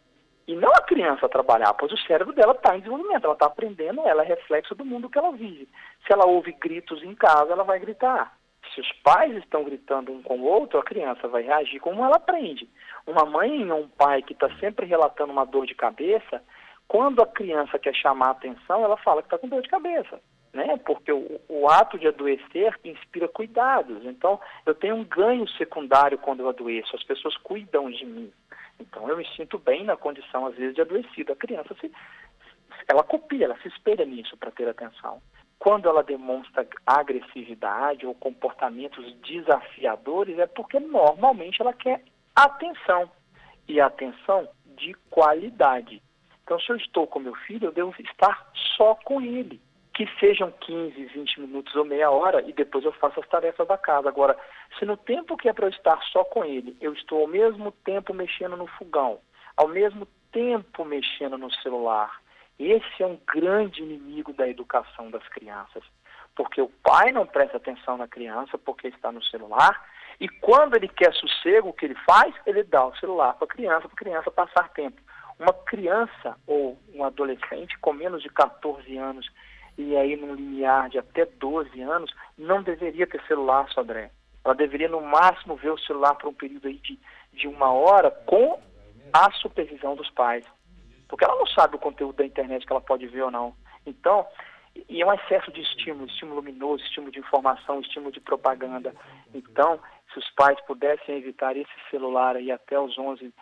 E 0.47 0.55
não 0.55 0.69
a 0.69 0.83
criança 0.83 1.27
trabalhar, 1.27 1.73
pois 1.73 1.91
o 1.91 1.97
cérebro 2.05 2.33
dela 2.33 2.53
está 2.53 2.75
em 2.75 2.81
desenvolvimento, 2.81 3.23
ela 3.23 3.33
está 3.33 3.47
aprendendo, 3.47 4.01
ela 4.01 4.23
é 4.23 4.27
reflexo 4.27 4.75
do 4.75 4.85
mundo 4.85 5.09
que 5.09 5.17
ela 5.17 5.31
vive. 5.31 5.67
Se 6.05 6.13
ela 6.13 6.27
ouve 6.27 6.51
gritos 6.51 7.01
em 7.01 7.15
casa, 7.15 7.51
ela 7.51 7.63
vai 7.63 7.79
gritar. 7.79 8.37
Se 8.75 8.79
os 8.79 8.91
pais 9.03 9.35
estão 9.37 9.63
gritando 9.63 10.11
um 10.11 10.21
com 10.21 10.37
o 10.37 10.45
outro, 10.45 10.79
a 10.79 10.83
criança 10.83 11.27
vai 11.27 11.41
reagir 11.41 11.79
como 11.79 12.05
ela 12.05 12.17
aprende. 12.17 12.69
Uma 13.07 13.25
mãe 13.25 13.71
ou 13.71 13.81
um 13.81 13.87
pai 13.87 14.21
que 14.21 14.33
está 14.33 14.47
sempre 14.59 14.85
relatando 14.85 15.31
uma 15.31 15.47
dor 15.47 15.65
de 15.65 15.73
cabeça, 15.73 16.43
quando 16.87 17.23
a 17.23 17.27
criança 17.27 17.79
quer 17.79 17.95
chamar 17.95 18.27
a 18.27 18.31
atenção, 18.31 18.83
ela 18.83 18.97
fala 18.97 19.23
que 19.23 19.25
está 19.25 19.39
com 19.39 19.47
dor 19.47 19.63
de 19.63 19.69
cabeça 19.69 20.21
né? 20.53 20.77
Porque 20.85 21.11
o, 21.11 21.39
o, 21.47 21.69
ato 21.69 21.97
de 21.97 22.07
adoecer 22.07 22.73
inspira 22.83 23.27
cuidados. 23.27 24.03
Então, 24.05 24.39
eu 24.65 24.73
tenho 24.73 24.95
um 24.95 25.03
ganho 25.03 25.47
secundário 25.49 26.17
quando 26.17 26.41
eu 26.41 26.49
adoeço. 26.49 26.95
As 26.95 27.03
pessoas 27.03 27.37
cuidam 27.37 27.89
de 27.89 28.05
mim. 28.05 28.31
Então, 28.79 29.07
eu 29.09 29.17
me 29.17 29.27
sinto 29.35 29.59
bem 29.59 29.83
na 29.83 29.95
condição, 29.95 30.47
às 30.47 30.55
vezes, 30.55 30.75
de 30.75 30.81
adoecido. 30.81 31.33
A 31.33 31.35
criança 31.35 31.75
se, 31.79 31.91
ela 32.87 33.03
copia, 33.03 33.45
ela 33.45 33.59
se 33.59 33.67
espelha 33.67 34.05
nisso 34.05 34.35
para 34.37 34.51
ter 34.51 34.67
atenção. 34.67 35.21
Quando 35.59 35.89
ela 35.89 36.01
demonstra 36.01 36.65
agressividade 36.85 38.05
ou 38.05 38.15
comportamentos 38.15 39.13
desafiadores, 39.17 40.39
é 40.39 40.47
porque 40.47 40.79
normalmente 40.79 41.61
ela 41.61 41.73
quer 41.73 42.01
atenção. 42.35 43.11
E 43.67 43.79
atenção 43.79 44.49
de 44.65 44.95
qualidade. 45.11 46.01
Então, 46.43 46.59
se 46.59 46.71
eu 46.71 46.77
estou 46.77 47.05
com 47.05 47.19
meu 47.19 47.35
filho, 47.35 47.67
eu 47.67 47.71
devo 47.71 47.93
estar 47.99 48.49
só 48.75 48.95
com 48.95 49.21
ele. 49.21 49.61
Que 49.99 50.07
sejam 50.17 50.49
15, 50.61 51.07
20 51.07 51.41
minutos 51.41 51.75
ou 51.75 51.83
meia 51.83 52.09
hora 52.09 52.41
e 52.47 52.53
depois 52.53 52.85
eu 52.85 52.93
faço 52.93 53.19
as 53.19 53.27
tarefas 53.27 53.67
da 53.67 53.77
casa. 53.77 54.07
Agora, 54.07 54.39
se 54.77 54.85
no 54.85 54.95
tempo 54.95 55.35
que 55.35 55.49
é 55.49 55.51
para 55.51 55.65
eu 55.65 55.71
estar 55.71 56.01
só 56.03 56.23
com 56.23 56.45
ele, 56.45 56.77
eu 56.79 56.93
estou 56.93 57.19
ao 57.19 57.27
mesmo 57.27 57.73
tempo 57.83 58.13
mexendo 58.13 58.55
no 58.55 58.65
fogão, 58.65 59.19
ao 59.57 59.67
mesmo 59.67 60.07
tempo 60.31 60.85
mexendo 60.85 61.37
no 61.37 61.51
celular, 61.55 62.17
esse 62.57 63.03
é 63.03 63.05
um 63.05 63.19
grande 63.27 63.83
inimigo 63.83 64.31
da 64.31 64.47
educação 64.47 65.11
das 65.11 65.27
crianças. 65.27 65.83
Porque 66.33 66.61
o 66.61 66.71
pai 66.81 67.11
não 67.11 67.27
presta 67.27 67.57
atenção 67.57 67.97
na 67.97 68.07
criança 68.07 68.57
porque 68.57 68.87
está 68.87 69.11
no 69.11 69.21
celular 69.25 69.85
e 70.17 70.29
quando 70.29 70.77
ele 70.77 70.87
quer 70.87 71.13
sossego, 71.13 71.67
o 71.67 71.73
que 71.73 71.83
ele 71.83 71.97
faz? 72.09 72.33
Ele 72.45 72.63
dá 72.63 72.85
o 72.85 72.95
celular 72.95 73.33
para 73.33 73.43
a 73.43 73.53
criança, 73.53 73.89
para 73.89 73.95
a 73.95 73.97
criança 73.97 74.31
passar 74.31 74.69
tempo. 74.69 75.01
Uma 75.37 75.51
criança 75.51 76.37
ou 76.47 76.79
um 76.95 77.03
adolescente 77.03 77.77
com 77.79 77.91
menos 77.91 78.23
de 78.23 78.29
14 78.29 78.97
anos 78.97 79.29
e 79.79 79.95
aí 79.95 80.17
num 80.17 80.35
limiar 80.35 80.89
de 80.89 80.99
até 80.99 81.25
12 81.25 81.81
anos, 81.81 82.13
não 82.37 82.61
deveria 82.61 83.07
ter 83.07 83.21
celular, 83.25 83.65
Sodré. 83.69 84.11
Ela 84.43 84.53
deveria 84.53 84.89
no 84.89 84.99
máximo 84.99 85.55
ver 85.55 85.71
o 85.71 85.79
celular 85.79 86.15
por 86.15 86.27
um 86.27 86.33
período 86.33 86.67
aí 86.67 86.75
de, 86.75 86.99
de 87.31 87.47
uma 87.47 87.71
hora 87.71 88.11
com 88.11 88.59
a 89.13 89.31
supervisão 89.31 89.95
dos 89.95 90.09
pais. 90.11 90.43
Porque 91.07 91.23
ela 91.23 91.37
não 91.37 91.47
sabe 91.47 91.77
o 91.77 91.79
conteúdo 91.79 92.17
da 92.17 92.25
internet 92.25 92.65
que 92.65 92.73
ela 92.73 92.81
pode 92.81 93.07
ver 93.07 93.21
ou 93.21 93.31
não. 93.31 93.55
Então, 93.85 94.27
e 94.89 95.01
é 95.01 95.05
um 95.05 95.13
excesso 95.13 95.49
de 95.49 95.61
estímulo, 95.61 96.07
estímulo 96.07 96.41
luminoso, 96.41 96.83
estímulo 96.83 97.13
de 97.13 97.19
informação, 97.19 97.79
estímulo 97.79 98.11
de 98.11 98.19
propaganda. 98.19 98.93
Então, 99.33 99.79
se 100.11 100.19
os 100.19 100.29
pais 100.31 100.59
pudessem 100.67 101.15
evitar 101.15 101.55
esse 101.55 101.71
celular 101.89 102.35
aí 102.35 102.51
até 102.51 102.77
os 102.77 102.97
11, 102.97 103.33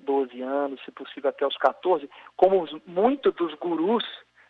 12 0.00 0.42
anos, 0.42 0.78
se 0.84 0.90
possível 0.90 1.30
até 1.30 1.46
os 1.46 1.56
14, 1.56 2.08
como 2.36 2.68
muitos 2.86 3.34
dos 3.34 3.54
gurus 3.54 4.04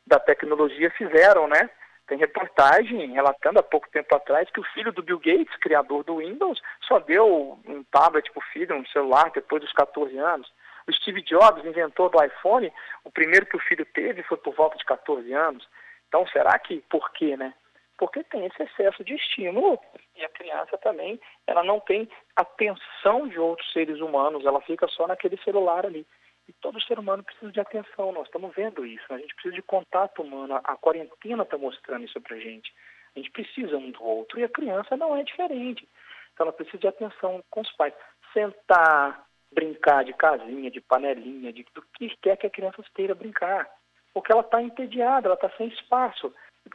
da 0.06 0.18
tecnologia 0.18 0.90
fizeram, 0.90 1.48
né? 1.48 1.68
Tem 2.06 2.18
reportagem 2.18 3.12
relatando 3.12 3.58
há 3.58 3.62
pouco 3.62 3.90
tempo 3.90 4.14
atrás 4.14 4.48
que 4.50 4.60
o 4.60 4.66
filho 4.74 4.92
do 4.92 5.02
Bill 5.02 5.18
Gates, 5.18 5.56
criador 5.56 6.04
do 6.04 6.18
Windows, 6.18 6.62
só 6.86 7.00
deu 7.00 7.58
um 7.66 7.82
tablet 7.90 8.30
para 8.30 8.40
o 8.40 8.46
filho, 8.52 8.76
um 8.76 8.86
celular, 8.86 9.30
depois 9.34 9.60
dos 9.62 9.72
14 9.72 10.16
anos. 10.16 10.52
O 10.86 10.92
Steve 10.92 11.20
Jobs, 11.22 11.64
inventor 11.64 12.10
do 12.10 12.22
iPhone, 12.22 12.72
o 13.04 13.10
primeiro 13.10 13.46
que 13.46 13.56
o 13.56 13.60
filho 13.60 13.84
teve 13.86 14.22
foi 14.22 14.36
por 14.36 14.54
volta 14.54 14.78
de 14.78 14.84
14 14.84 15.32
anos. 15.32 15.66
Então, 16.06 16.24
será 16.28 16.56
que 16.60 16.80
por 16.88 17.10
quê, 17.12 17.36
né? 17.36 17.52
porque 17.98 18.22
tem 18.24 18.44
esse 18.44 18.62
excesso 18.62 19.02
de 19.04 19.14
estímulo 19.14 19.78
e 20.14 20.24
a 20.24 20.28
criança 20.28 20.76
também 20.78 21.20
ela 21.46 21.62
não 21.62 21.80
tem 21.80 22.08
atenção 22.34 23.28
de 23.28 23.38
outros 23.38 23.70
seres 23.72 24.00
humanos, 24.00 24.44
ela 24.44 24.60
fica 24.60 24.86
só 24.88 25.06
naquele 25.06 25.36
celular 25.38 25.86
ali. 25.86 26.06
E 26.48 26.52
todo 26.54 26.80
ser 26.82 26.98
humano 26.98 27.24
precisa 27.24 27.50
de 27.50 27.60
atenção, 27.60 28.12
nós 28.12 28.26
estamos 28.26 28.54
vendo 28.54 28.86
isso, 28.86 29.04
a 29.12 29.18
gente 29.18 29.34
precisa 29.34 29.54
de 29.54 29.62
contato 29.62 30.22
humano, 30.22 30.60
a 30.62 30.76
quarentena 30.76 31.42
está 31.42 31.58
mostrando 31.58 32.04
isso 32.04 32.20
para 32.20 32.38
gente. 32.38 32.72
A 33.14 33.18
gente 33.18 33.30
precisa 33.30 33.78
um 33.78 33.90
do 33.90 34.02
outro 34.04 34.38
e 34.38 34.44
a 34.44 34.48
criança 34.48 34.96
não 34.96 35.16
é 35.16 35.22
diferente. 35.22 35.88
Então 36.32 36.44
ela 36.44 36.52
precisa 36.52 36.78
de 36.78 36.86
atenção 36.86 37.42
com 37.50 37.62
os 37.62 37.72
pais. 37.72 37.94
Sentar, 38.32 39.26
brincar 39.50 40.04
de 40.04 40.12
casinha, 40.12 40.70
de 40.70 40.82
panelinha, 40.82 41.52
de 41.52 41.64
do 41.74 41.82
que 41.94 42.14
quer 42.18 42.36
que 42.36 42.46
a 42.46 42.50
criança 42.50 42.82
esteja 42.82 43.14
brincar. 43.14 43.68
Porque 44.12 44.30
ela 44.30 44.42
está 44.42 44.62
entediada, 44.62 45.28
ela 45.28 45.34
está 45.34 45.50
sem 45.56 45.68
espaço. 45.68 46.32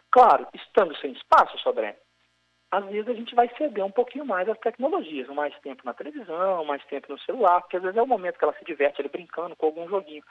Claro, 0.10 0.48
estando 0.54 0.96
sem 0.98 1.12
espaço, 1.12 1.58
Sodré, 1.60 1.98
às 2.72 2.86
vezes 2.86 3.10
a 3.10 3.14
gente 3.14 3.36
vai 3.36 3.50
ceder 3.58 3.84
um 3.84 3.92
pouquinho 3.92 4.26
mais 4.26 4.48
às 4.48 4.58
tecnologias, 4.60 5.28
mais 5.28 5.54
tempo 5.60 5.82
na 5.84 5.94
televisão, 5.94 6.64
mais 6.64 6.84
tempo 6.86 7.12
no 7.12 7.20
celular, 7.20 7.60
porque 7.62 7.76
às 7.76 7.84
vezes 7.84 7.98
é 7.98 8.02
o 8.02 8.08
momento 8.08 8.40
que 8.40 8.46
ela 8.46 8.56
se 8.58 8.64
diverte 8.64 9.02
ali 9.02 9.10
brincando 9.10 9.56
com 9.58 9.66
algum 9.66 9.90
joguinho. 9.90 10.24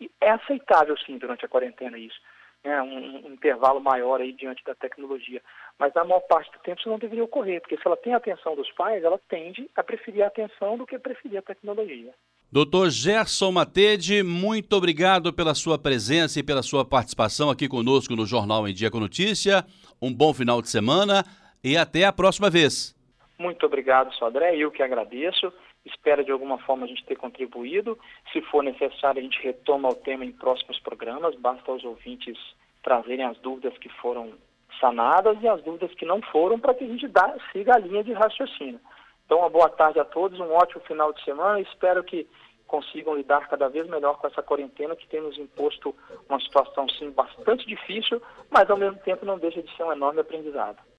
E 0.00 0.10
é 0.20 0.30
aceitável, 0.30 0.96
sim, 0.98 1.16
durante 1.16 1.44
a 1.44 1.48
quarentena 1.48 1.96
isso. 1.96 2.20
Né? 2.64 2.82
Um, 2.82 3.26
um, 3.26 3.32
intervalo 3.32 3.80
maior 3.80 4.20
aí 4.20 4.32
diante 4.32 4.64
da 4.64 4.74
tecnologia. 4.74 5.40
Mas 5.78 5.94
na 5.94 6.04
maior 6.04 6.20
parte 6.22 6.50
do 6.50 6.58
tempo 6.58 6.80
isso 6.80 6.88
não 6.88 6.98
deveria 6.98 7.22
ocorrer, 7.22 7.60
porque 7.60 7.76
se 7.76 7.86
ela 7.86 7.96
tem 7.96 8.12
a 8.12 8.16
atenção 8.16 8.56
dos 8.56 8.70
pais, 8.72 9.04
ela 9.04 9.20
tende 9.28 9.70
a 9.76 9.84
preferir 9.84 10.24
a 10.24 10.26
atenção 10.26 10.76
do 10.76 10.86
que 10.86 10.98
preferir 10.98 11.38
a 11.38 11.42
tecnologia. 11.42 12.12
Doutor 12.50 12.90
Gerson 12.90 13.52
Matede, 13.52 14.22
muito 14.24 14.72
obrigado 14.74 15.32
pela 15.32 15.54
sua 15.54 15.78
presença 15.78 16.40
e 16.40 16.42
pela 16.42 16.62
sua 16.62 16.84
participação 16.84 17.48
aqui 17.48 17.68
conosco 17.68 18.16
no 18.16 18.26
Jornal 18.26 18.66
em 18.66 18.74
Dia 18.74 18.90
com 18.90 18.98
Notícia. 18.98 19.64
Um 20.02 20.12
bom 20.12 20.34
final 20.34 20.60
de 20.60 20.68
semana 20.68 21.24
e 21.66 21.76
até 21.76 22.04
a 22.04 22.12
próxima 22.12 22.48
vez. 22.48 22.94
Muito 23.36 23.66
obrigado, 23.66 24.14
Sodré. 24.14 24.56
Eu 24.56 24.70
que 24.70 24.84
agradeço. 24.84 25.52
Espero 25.84 26.24
de 26.24 26.30
alguma 26.30 26.58
forma 26.58 26.84
a 26.84 26.88
gente 26.88 27.04
ter 27.04 27.16
contribuído. 27.16 27.98
Se 28.32 28.40
for 28.42 28.62
necessário, 28.62 29.18
a 29.18 29.22
gente 29.22 29.42
retoma 29.42 29.88
o 29.88 29.94
tema 29.94 30.24
em 30.24 30.30
próximos 30.30 30.78
programas. 30.78 31.34
Basta 31.34 31.68
aos 31.72 31.82
ouvintes 31.84 32.38
trazerem 32.84 33.26
as 33.26 33.36
dúvidas 33.38 33.76
que 33.78 33.88
foram 33.88 34.34
sanadas 34.80 35.36
e 35.42 35.48
as 35.48 35.60
dúvidas 35.64 35.92
que 35.94 36.04
não 36.04 36.22
foram 36.22 36.56
para 36.56 36.72
que 36.72 36.84
a 36.84 36.86
gente 36.86 37.08
dá, 37.08 37.34
siga 37.52 37.74
a 37.74 37.78
linha 37.78 38.04
de 38.04 38.12
raciocínio. 38.12 38.80
Então, 39.24 39.38
uma 39.38 39.50
boa 39.50 39.68
tarde 39.68 39.98
a 39.98 40.04
todos, 40.04 40.38
um 40.38 40.52
ótimo 40.52 40.82
final 40.82 41.12
de 41.12 41.24
semana. 41.24 41.60
Espero 41.60 42.04
que 42.04 42.28
consigam 42.68 43.16
lidar 43.16 43.48
cada 43.48 43.68
vez 43.68 43.88
melhor 43.88 44.18
com 44.18 44.26
essa 44.28 44.42
quarentena 44.42 44.94
que 44.94 45.08
tem 45.08 45.20
nos 45.20 45.36
imposto 45.36 45.92
uma 46.28 46.38
situação 46.38 46.88
sim 46.90 47.10
bastante 47.10 47.66
difícil, 47.66 48.22
mas 48.50 48.70
ao 48.70 48.76
mesmo 48.76 48.98
tempo 49.00 49.26
não 49.26 49.38
deixa 49.38 49.60
de 49.62 49.76
ser 49.76 49.82
um 49.82 49.92
enorme 49.92 50.20
aprendizado. 50.20 50.78